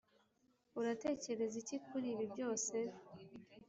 [0.79, 2.75] uratekereza iki kuri ibi byose?